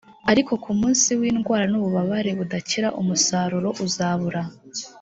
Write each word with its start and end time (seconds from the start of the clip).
ariko 0.31 0.51
ku 0.63 0.71
munsi 0.79 1.09
w 1.19 1.21
indwara 1.31 1.65
n 1.67 1.73
ububabare 1.79 2.31
budakira 2.39 2.87
umusaruro 3.01 3.69
uzabura 3.85 4.41